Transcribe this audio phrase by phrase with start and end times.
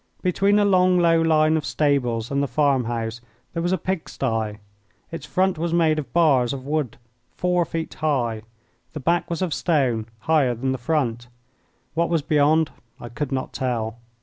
[0.23, 3.21] Between a long, low line of stables and the farm house
[3.53, 4.59] there was a pig sty.
[5.11, 6.97] Its front was made of bars of wood
[7.35, 8.41] four feet high;
[8.93, 11.27] the back was of stone, higher than the front.
[11.93, 13.99] What was beyond I could not tell.